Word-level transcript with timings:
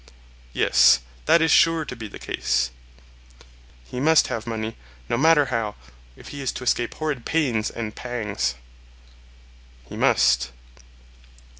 Yes, 0.51 1.01
that 1.27 1.43
is 1.43 1.51
sure 1.51 1.85
to 1.85 1.95
be 1.95 2.07
the 2.07 2.17
case. 2.17 2.71
He 3.85 3.99
must 3.99 4.29
have 4.29 4.47
money, 4.47 4.75
no 5.07 5.15
matter 5.15 5.45
how, 5.53 5.75
if 6.15 6.29
he 6.29 6.41
is 6.41 6.51
to 6.53 6.63
escape 6.63 6.95
horrid 6.95 7.23
pains 7.23 7.69
and 7.69 7.93
pangs. 7.95 8.55
He 9.87 9.95
must. 9.95 10.49